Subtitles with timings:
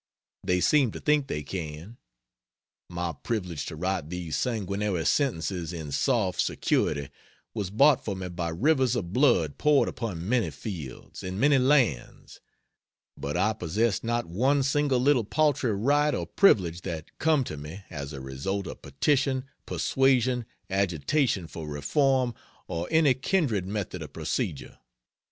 [0.43, 1.97] They seem to think they can.
[2.89, 7.09] My privilege to write these sanguinary sentences in soft security
[7.53, 12.39] was bought for me by rivers of blood poured upon many fields, in many lands,
[13.15, 17.83] but I possess not one single little paltry right or privilege that come to me
[17.91, 22.33] as a result of petition, persuasion, agitation for reform,
[22.67, 24.79] or any kindred method of procedure.